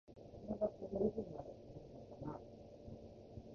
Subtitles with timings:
[0.15, 2.39] この学校、ゴルフ部まであるのかあ